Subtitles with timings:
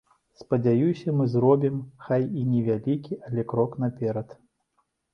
[0.39, 4.39] Спадзяюся, мы зробім, хай і невялікі, але крок наперад.